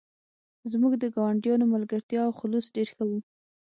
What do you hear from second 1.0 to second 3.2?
ګاونډیانو ملګرتیا او خلوص ډیر ښه و